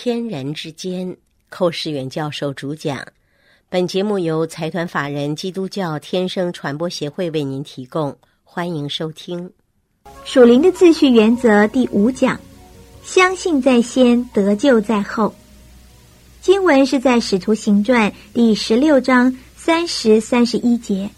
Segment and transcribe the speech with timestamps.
[0.00, 1.16] 天人之间，
[1.48, 3.04] 寇世远教授主讲。
[3.68, 9.50] 本节目由财团法人基督教天生传播协会为您提供，欢迎收听。
[10.24, 12.40] 属灵的秩序原则第五讲：
[13.02, 15.34] 相信在先，得救在后。
[16.40, 21.10] 经文是在《使徒行传》第十六章三十、三十一节。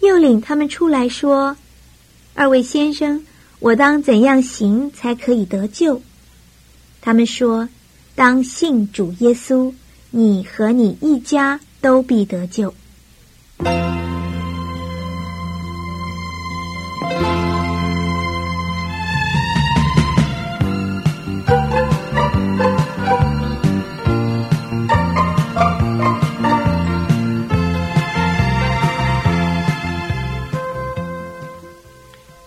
[0.00, 1.56] 又领他们出来说
[2.36, 3.24] ：“二位先生，
[3.60, 6.02] 我当怎样行才可以得救？”
[7.06, 7.68] 他们说
[8.16, 9.74] ：“当信主耶稣，
[10.10, 12.72] 你和你一家都必得救。”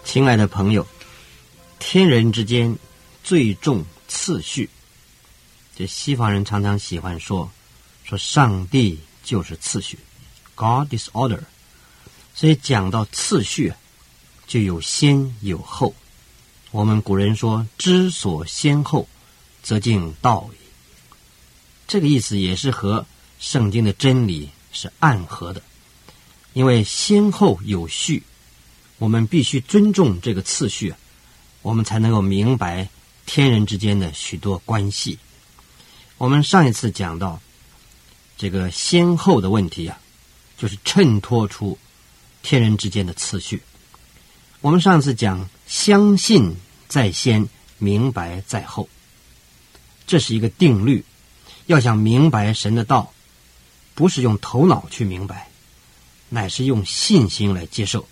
[0.04, 0.84] 亲爱的朋友，
[1.78, 2.76] 天人之间
[3.24, 3.86] 最重。
[4.08, 4.70] 次序，
[5.76, 7.52] 这西方人常常喜欢说，
[8.04, 10.00] 说上帝就是次序
[10.56, 11.42] ，God is order。
[12.34, 13.74] 所以讲到次序，
[14.48, 15.94] 就有先有后。
[16.72, 19.08] 我们古人说“知所先后，
[19.64, 20.58] 则近道矣”，
[21.88, 23.06] 这个意思也是和
[23.40, 25.62] 圣经的真理是暗合的。
[26.54, 28.24] 因为先后有序，
[28.98, 30.94] 我们必须尊重这个次序，
[31.62, 32.90] 我们才能够明白。
[33.28, 35.20] 天人之间的许多关系，
[36.18, 37.40] 我们上一次讲到
[38.38, 40.00] 这个先后的问题啊，
[40.58, 41.78] 就是衬托出
[42.42, 43.62] 天人之间的次序。
[44.62, 46.56] 我们上次讲相信
[46.88, 48.88] 在先，明白在后，
[50.08, 51.04] 这是一个定律。
[51.66, 53.14] 要想明白神的道，
[53.94, 55.50] 不是用头脑去明白，
[56.30, 58.08] 乃是用信心来接受。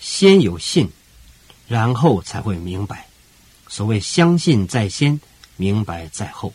[0.00, 0.90] 先有信，
[1.68, 3.06] 然后才会明白。
[3.74, 5.20] 所谓相信在先，
[5.56, 6.54] 明白在后，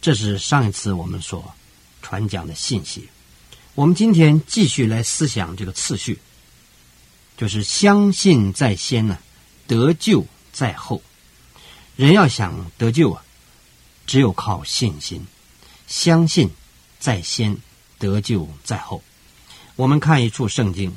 [0.00, 1.54] 这是上一次我们所
[2.00, 3.06] 传讲的信息。
[3.74, 6.18] 我们今天继续来思想这个次序，
[7.36, 9.18] 就是相信在先呢，
[9.66, 11.02] 得救在后。
[11.96, 13.22] 人要想得救啊，
[14.06, 15.26] 只有靠信心，
[15.86, 16.50] 相信
[16.98, 17.58] 在先，
[17.98, 19.02] 得救在后。
[19.74, 20.96] 我们看一处圣经，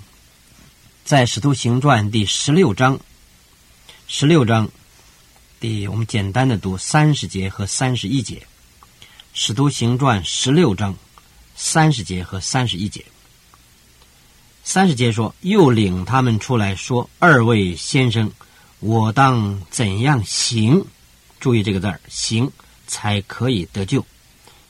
[1.03, 2.97] 在《使徒行传》第十六章，
[4.07, 4.69] 十六章。
[5.59, 8.35] 第，我们简单的读三十节和三十一节，
[9.33, 10.95] 《使徒行传》十六章
[11.53, 13.03] 三十节和三十一节。
[14.63, 18.31] 三十节说：“又领他们出来说，二位先生，
[18.79, 20.85] 我当怎样行？
[21.41, 22.49] 注意这个字儿，行
[22.87, 24.05] 才可以得救。”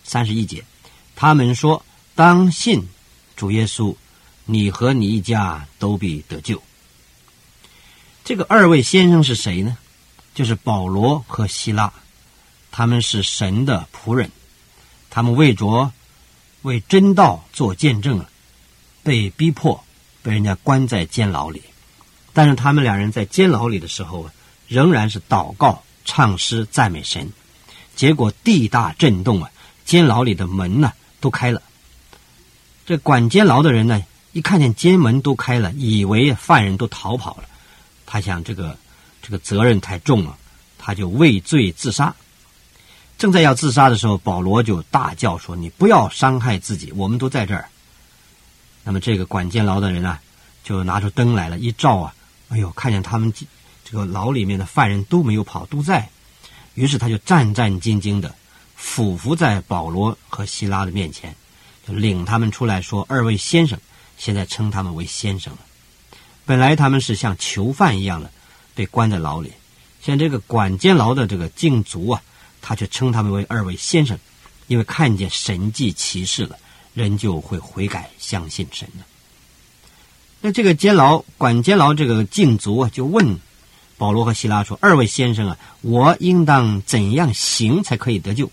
[0.04, 0.66] 三十一节，
[1.16, 1.86] 他们说
[2.16, 2.84] ：“当信
[3.36, 3.96] 主耶稣，
[4.46, 6.60] 你和你一家都必得救。”
[8.26, 9.78] 这个二位先生是谁呢？
[10.40, 11.92] 就是保罗和希拉，
[12.72, 14.32] 他们是神的仆人，
[15.10, 15.92] 他们为着
[16.62, 18.30] 为真道做见证了，
[19.04, 19.84] 被逼迫，
[20.24, 21.62] 被人家关在监牢里。
[22.32, 24.30] 但是他们两人在监牢里的时候，
[24.70, 27.34] 仍然是祷告、唱诗、赞美神。
[27.98, 29.52] 结果地大震动啊，
[29.84, 31.62] 监牢里的门呢都开了。
[32.86, 34.02] 这管监牢的人呢，
[34.32, 37.44] 一看见监门都开了，以为犯人都逃跑了，
[38.06, 38.78] 他想这个。
[39.30, 40.36] 这个责任太重了，
[40.80, 42.16] 他就畏罪自杀。
[43.16, 47.70] 正在要自杀的时候，保罗就大叫说：“你不要伤害自己，我们都在这儿。”
[48.84, 50.20] 那么这个管监牢的人啊，
[50.64, 52.16] 就拿出灯来了，一照啊，
[52.48, 53.32] 哎呦，看见他们
[53.86, 56.10] 这个牢里面的犯人都没有跑，都在。
[56.74, 58.34] 于是他就战战兢兢的
[58.76, 61.36] 俯伏在保罗和希拉的面前，
[61.88, 63.78] 就领他们出来说：“二位先生，
[64.18, 65.60] 现在称他们为先生了。
[66.48, 68.32] 本来他们是像囚犯一样的。”
[68.80, 69.52] 被关在牢里，
[70.02, 72.22] 像这个管监牢的这个禁足啊，
[72.62, 74.18] 他却称他们为二位先生，
[74.68, 76.58] 因为看见神迹奇事了，
[76.94, 79.04] 人就会悔改相信神的。
[80.40, 83.38] 那这个监牢管监牢这个禁足啊，就问
[83.98, 88.50] 保罗和希拉说：“二位先生啊，我应当怎样行才可以得救？”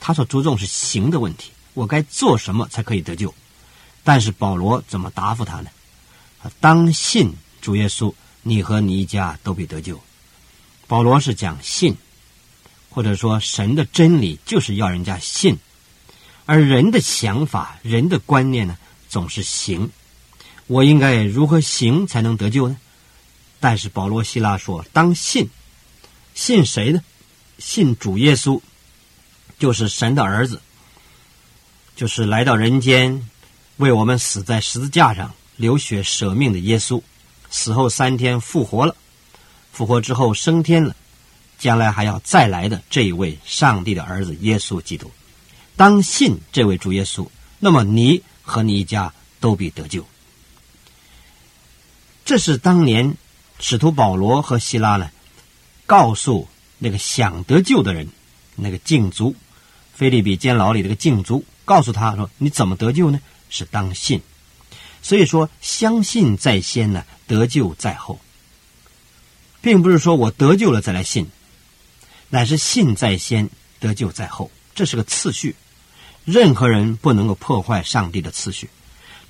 [0.00, 3.32] 他所注重是行的问题，我该做什么才可以得救？
[4.02, 5.70] 但是保罗怎么答复他呢？
[6.58, 8.12] 当信主耶稣。
[8.48, 10.00] 你和你一家都必得救。
[10.86, 11.96] 保罗是讲信，
[12.90, 15.58] 或者说神的真理就是要人家信，
[16.44, 18.78] 而人的想法、人的观念呢，
[19.08, 19.90] 总是行。
[20.68, 22.76] 我应该如何行才能得救呢？
[23.58, 25.50] 但是保罗、希拉说，当信，
[26.36, 27.02] 信谁呢？
[27.58, 28.60] 信主耶稣，
[29.58, 30.62] 就是神的儿子，
[31.96, 33.28] 就是来到人间
[33.78, 37.02] 为我们死在十字架上流血舍命的耶稣。
[37.56, 38.94] 死后三天复活了，
[39.72, 40.94] 复活之后升天了，
[41.58, 45.10] 将来还要再来的这一位上帝的儿子耶稣基督。
[45.74, 47.26] 当信这位主耶稣，
[47.58, 50.04] 那么你和你一家都必得救。
[52.26, 53.16] 这是当年
[53.58, 55.10] 使徒保罗和希拉呢，
[55.86, 56.46] 告诉
[56.78, 58.06] 那个想得救的人，
[58.54, 59.34] 那个禁足，
[59.94, 63.18] 菲利比监牢里这个禁足，告诉他说：“你怎么得救呢？
[63.48, 64.20] 是当信。
[65.06, 68.18] 所以说，相信在先呢，得救在后，
[69.60, 71.28] 并不是说我得救了再来信，
[72.28, 73.48] 乃是信在先，
[73.78, 75.54] 得救在后，这是个次序。
[76.24, 78.68] 任何人不能够破坏上帝的次序，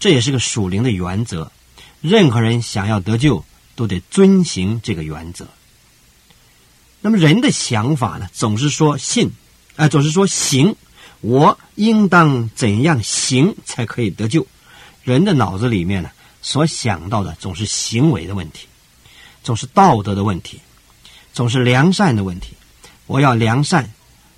[0.00, 1.52] 这也是个属灵的原则。
[2.00, 3.44] 任何人想要得救，
[3.75, 5.46] 都得遵行这个原则。
[7.02, 9.31] 那么人的想法呢，总是说信，
[9.76, 10.75] 啊，总是说行，
[11.20, 14.46] 我应当怎样行才可以得救？
[15.06, 16.11] 人的脑子里面呢，
[16.43, 18.67] 所想到的总是行为的问题，
[19.44, 20.61] 总是道德的问题，
[21.32, 22.55] 总是良善的问题。
[23.06, 23.88] 我要良善，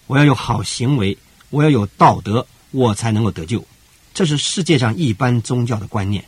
[0.07, 1.17] 我要有好行为，
[1.49, 3.65] 我要有道德，我才能够得救。
[4.13, 6.23] 这是世界上一般宗教的观念，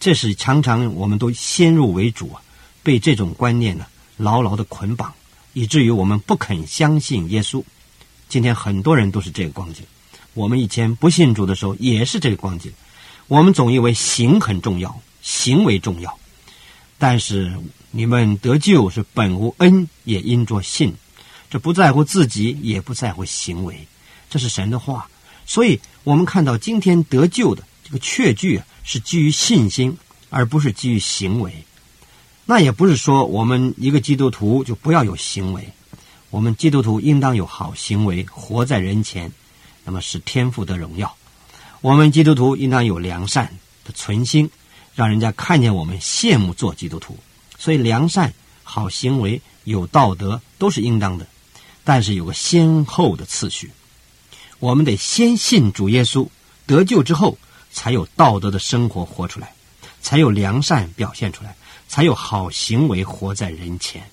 [0.00, 2.40] 这是常常我们都先入为主啊，
[2.82, 3.84] 被这种观念呢
[4.16, 5.12] 牢牢的捆绑，
[5.52, 7.62] 以至于我们不肯相信耶稣。
[8.30, 9.84] 今天很多人都是这个光景，
[10.32, 12.72] 我们以前不信主的时候也是这个光景。
[13.28, 16.18] 我们总以为行很重要，行为重要，
[16.98, 17.52] 但是
[17.90, 20.94] 你们得救是本无恩，也因着信，
[21.48, 23.86] 这不在乎自己，也不在乎行为，
[24.28, 25.08] 这是神的话。
[25.46, 29.96] 所以，我们看到今天得救的这个确据啊，是基于信心，
[30.30, 31.64] 而不是基于行为。
[32.44, 35.72] 那也不是说我们一个基督徒就不要有行为，
[36.30, 39.32] 我们基督徒应当有好行为，活在人前，
[39.84, 41.16] 那么使天父的荣耀。
[41.82, 44.48] 我们基督徒应当有良善的存心，
[44.94, 47.18] 让人家看见我们羡慕做基督徒。
[47.58, 48.32] 所以，良善、
[48.62, 51.26] 好行为、有道德都是应当的，
[51.82, 53.72] 但是有个先后的次序。
[54.60, 56.28] 我们得先信主耶稣，
[56.66, 57.36] 得救之后，
[57.72, 59.52] 才有道德的生活活出来，
[60.00, 61.56] 才有良善表现出来，
[61.88, 64.08] 才有好行为活在人前。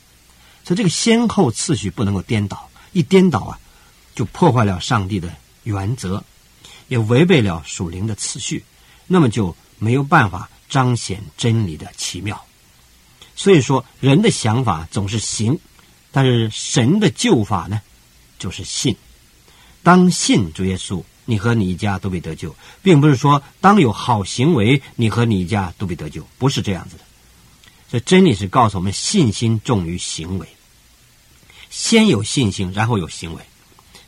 [0.63, 3.59] 所以，这个先后次序不能够颠倒，一颠倒啊，
[4.15, 5.31] 就破坏了上帝的
[5.61, 6.23] 原则。
[6.89, 8.65] 也违背了属灵的次序，
[9.07, 12.45] 那么就没有办法彰显真理的奇妙。
[13.35, 15.57] 所以说，人的想法总是行，
[16.11, 17.81] 但是神的救法呢，
[18.37, 18.97] 就是信。
[19.81, 22.53] 当信主耶稣，你和你一家都被得救，
[22.83, 27.03] 并不是说当有好行为，你和你一家都被得救，不是这样子的。
[27.89, 30.47] 所以真理是告诉我们，信心重于行为。
[31.69, 33.43] 先有信心，然后有行为，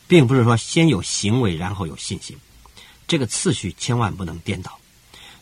[0.08, 2.38] 并不是说先有行为，然后有信心。
[3.12, 4.80] 这个次序千万不能颠倒，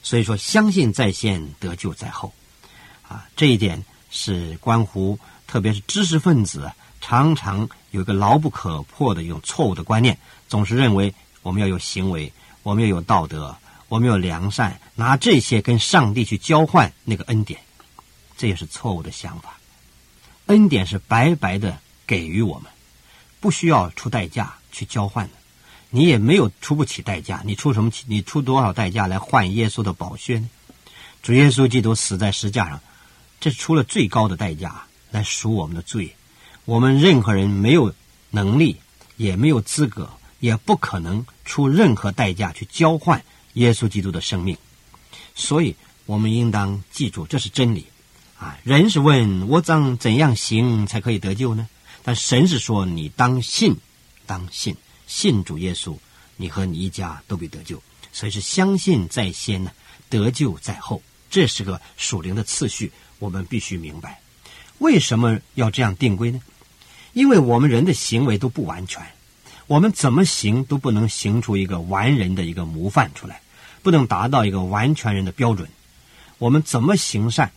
[0.02, 2.34] 所以说相信在先，得救在后，
[3.08, 10.18] 啊，这一点是关乎，特别是知识分子常常有一个牢不可破的一种错误的观念，
[10.48, 11.14] 总是认为
[11.44, 12.34] 我们要有行为，
[12.64, 13.56] 我们要有道德，
[13.88, 17.62] 我们要良善，拿这些跟上帝去交换那个恩典，
[18.36, 19.60] 这也是错误的想法。
[20.48, 21.78] 恩典是白白的
[22.08, 22.72] 给予我们，
[23.40, 25.34] 不需要出代价去交换的。
[25.90, 27.92] 你也没有出不起代价，你出什么？
[28.06, 30.50] 你出多少代价来换耶稣的宝血呢？
[31.24, 32.80] 主耶稣基督死在石架上，
[33.40, 36.16] 这出了最高的代价来赎我们的罪。
[36.66, 37.94] 我们任何人没有
[38.30, 38.78] 能力，
[39.18, 43.24] 也没有资格，也不可能出任何代价去交换
[43.54, 44.56] 耶稣基督的生命。
[45.34, 45.76] 所以，
[46.06, 47.88] 我们应当记住，这是真理。
[48.38, 51.68] 啊，人是问我怎怎样行才可以得救呢？
[52.04, 53.76] 但神是说，你当信，
[54.26, 54.78] 当信。
[55.10, 55.98] 信主耶稣，
[56.38, 57.82] 你和你一家都必得救。
[58.14, 59.72] 所以是相信在先呢，
[60.08, 64.22] 得救在后，这是个属灵的次序，我们必须明白。
[64.78, 66.40] 为什么要这样定规呢？
[67.14, 69.04] 因为我们人的行为都不完全，
[69.68, 73.42] 我们怎么行都不能行出一个完人的一个模范出来，
[73.82, 75.68] 不能达到一个完全人的标准。
[76.38, 77.52] 我们怎么行善，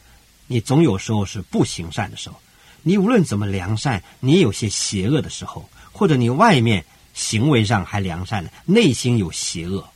[0.46, 2.36] 你总有时候是不行善的时候；
[2.82, 6.84] 你无论怎么良善，你有些邪恶的时候，或者你外面。
[7.14, 9.88] 行为上还良善呢，内心有邪恶，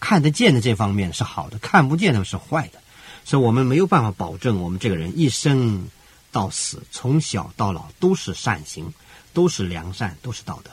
[0.00, 2.80] 看得见的这方面是好的，看不见的是坏的，
[3.24, 5.88] 所以我们没有办法保证我们这个人一生
[6.30, 8.92] 到死，从小到老都是善行，
[9.32, 10.70] 都是良善，都是道德。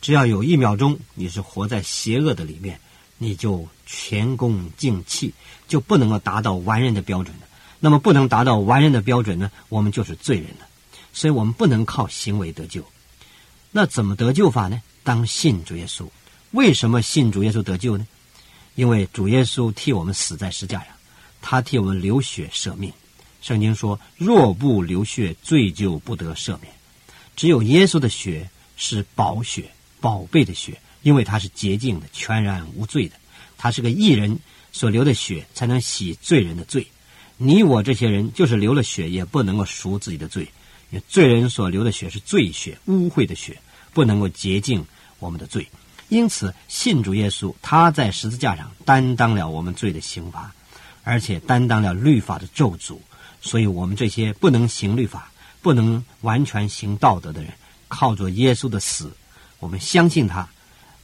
[0.00, 2.78] 只要有一秒钟你是活在邪恶的里面，
[3.16, 5.34] 你就前功尽弃，
[5.66, 7.46] 就不能够达到完人的标准了。
[7.80, 10.66] 那么不能达到完人的标准呢，我们就是罪人了。
[11.12, 12.84] 所以我们不能靠行为得救。
[13.72, 14.80] 那怎么得救法呢？
[15.08, 16.06] 当信主耶稣，
[16.50, 18.06] 为什么信主耶稣得救呢？
[18.74, 20.88] 因为主耶稣替我们死在石架上，
[21.40, 22.92] 他替我们流血舍命。
[23.40, 26.70] 圣经说：“若不流血，罪就不得赦免。”
[27.36, 33.16] 只有耶稣的血是宝血、宝贝的血，因为它是洁净的、全然无罪的。
[33.56, 34.38] 他是个义人
[34.72, 36.86] 所流的血，才能洗罪人的罪。
[37.38, 40.42] 你我这些人，就是流了血，也不能够赎自己的罪。
[40.90, 43.58] 因为罪人所流的血是罪血、污秽的血，
[43.94, 44.84] 不能够洁净
[45.18, 45.68] 我们的罪。
[46.08, 50.54] 因此，信主耶稣，他在十字架上担当了我们罪的刑罚，
[51.04, 52.98] 而且担当了律法的咒诅。
[53.40, 57.52] 所以，我们这些不能行律法、不能完全行道德的人，
[57.88, 59.12] 靠着耶稣的死，
[59.58, 60.48] 我们相信他，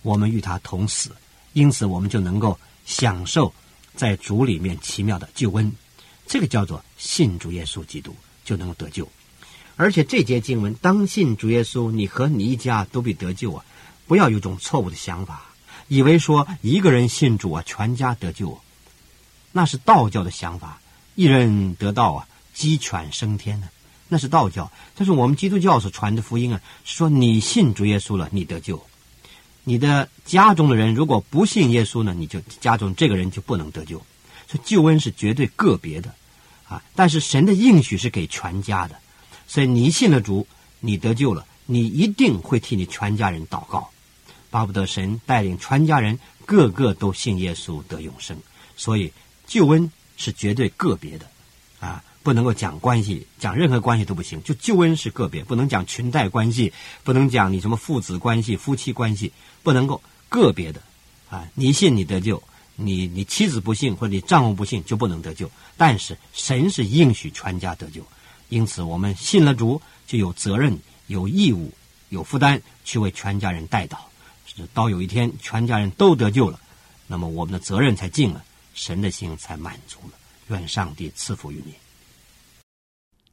[0.02, 1.10] 我们与他同死，
[1.52, 3.52] 因此我们就能够享受
[3.94, 5.70] 在主里面奇妙的救恩。
[6.26, 9.06] 这个叫做信主耶稣基督就能够得救。
[9.76, 13.64] 而且这节经文，当信主耶稣，你和你一家都必得救啊！
[14.06, 15.42] 不要有种错误的想法，
[15.88, 18.60] 以为说一个人信主啊，全家得救，
[19.52, 20.80] 那是道教的想法。
[21.14, 23.68] 一人得道啊，鸡犬升天呢，
[24.08, 24.70] 那是道教。
[24.96, 28.76] 但是我们基督教所传的福音啊，说你信主耶稣了，你得救；
[29.62, 33.98] 你的家中的人如果不信耶稣呢，你就家中这个人就不能得救。
[34.48, 36.12] 所以救恩是绝对个别的
[36.68, 38.96] 啊，但是神的应许是给全家的。
[39.46, 40.46] 所以你信了主，
[40.80, 43.90] 你得救了，你一定会替你全家人祷告。
[44.54, 48.36] 巴不得神带领全家人个个都信耶稣得永生，
[48.76, 49.12] 所以
[49.48, 51.26] 救恩是绝对个别的，
[51.80, 54.40] 啊，不能够讲关系，讲任何关系都不行。
[54.44, 59.32] 就救恩是个别，不能讲裙带关系，不能讲你什么父子关系、夫妻关系，
[59.64, 60.80] 不能够个别的，
[61.30, 62.40] 啊，你信你得救，
[62.76, 65.50] 你你妻子不信或者你丈夫不信就不能得救。
[65.76, 68.06] 但是神是应许全家得救，
[68.50, 71.72] 因此我们信了主就有责任、有义务、
[72.08, 73.96] 有负担去为全家人代祷。
[74.72, 76.60] 到有一天全家人都得救了，
[77.06, 78.44] 那么我们的责任才尽了，
[78.74, 80.18] 神的心才满足了。
[80.48, 81.74] 愿上帝赐福于你，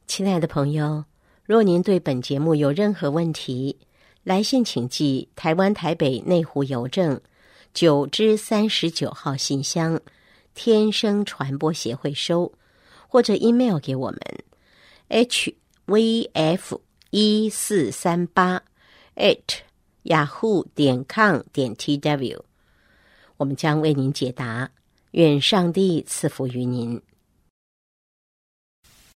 [0.06, 1.04] 亲爱的朋友。
[1.44, 3.76] 若您对本节目有任何问题，
[4.22, 7.20] 来信请寄台湾台北内湖邮政
[7.74, 10.00] 九之三十九号信箱，
[10.54, 12.52] 天生传播协会收，
[13.08, 14.20] 或者 email 给我们
[15.08, 18.62] h v f 一四三八
[19.16, 19.38] at。
[20.04, 22.40] Yahoo 点 com 点 tw，
[23.36, 24.70] 我们将为您解答。
[25.12, 27.00] 愿上帝赐福于您。